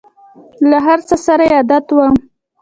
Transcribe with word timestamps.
له 0.69 0.77
هر 0.85 0.99
څه 1.07 1.15
سره 1.25 1.43
یې 1.49 1.53
عادت 1.59 1.85
وم! 1.95 2.13